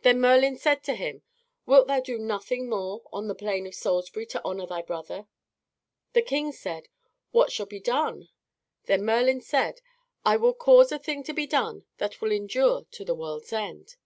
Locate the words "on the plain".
3.12-3.66